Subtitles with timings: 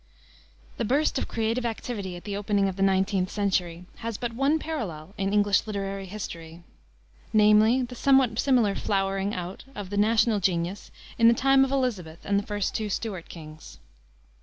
[0.77, 4.57] The burst of creative activity at the opening of the 19th century has but one
[4.57, 6.63] parallel in English literary history,
[7.33, 12.21] namely, the somewhat similar flowering out of the national genius in the time of Elisabeth
[12.25, 13.77] and the first two Stuart kings.